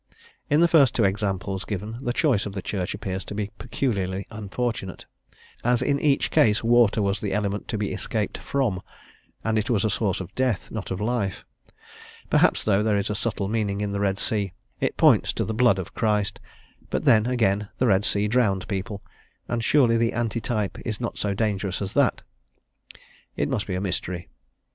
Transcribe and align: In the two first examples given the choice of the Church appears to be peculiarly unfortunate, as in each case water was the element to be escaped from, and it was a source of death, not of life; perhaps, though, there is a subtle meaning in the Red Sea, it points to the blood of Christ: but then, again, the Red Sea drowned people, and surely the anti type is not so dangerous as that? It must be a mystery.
In 0.49 0.61
the 0.61 0.67
two 0.67 0.71
first 0.71 0.99
examples 0.99 1.63
given 1.63 1.99
the 2.03 2.11
choice 2.11 2.47
of 2.47 2.53
the 2.53 2.61
Church 2.63 2.95
appears 2.95 3.23
to 3.25 3.35
be 3.35 3.51
peculiarly 3.59 4.25
unfortunate, 4.31 5.05
as 5.63 5.83
in 5.83 5.99
each 5.99 6.31
case 6.31 6.63
water 6.63 7.03
was 7.03 7.21
the 7.21 7.33
element 7.33 7.67
to 7.67 7.77
be 7.77 7.93
escaped 7.93 8.39
from, 8.39 8.81
and 9.43 9.59
it 9.59 9.69
was 9.69 9.85
a 9.85 9.91
source 9.91 10.19
of 10.19 10.33
death, 10.33 10.71
not 10.71 10.89
of 10.89 10.99
life; 10.99 11.45
perhaps, 12.31 12.63
though, 12.63 12.81
there 12.81 12.97
is 12.97 13.11
a 13.11 13.15
subtle 13.15 13.47
meaning 13.47 13.79
in 13.79 13.91
the 13.91 13.99
Red 13.99 14.17
Sea, 14.17 14.53
it 14.79 14.97
points 14.97 15.33
to 15.33 15.45
the 15.45 15.53
blood 15.53 15.77
of 15.77 15.93
Christ: 15.93 16.39
but 16.89 17.05
then, 17.05 17.27
again, 17.27 17.69
the 17.77 17.85
Red 17.85 18.03
Sea 18.03 18.27
drowned 18.27 18.67
people, 18.67 19.03
and 19.47 19.63
surely 19.63 19.97
the 19.97 20.13
anti 20.13 20.41
type 20.41 20.79
is 20.83 20.99
not 20.99 21.19
so 21.19 21.35
dangerous 21.35 21.79
as 21.79 21.93
that? 21.93 22.23
It 23.35 23.49
must 23.49 23.67
be 23.67 23.75
a 23.75 23.79
mystery. 23.79 24.29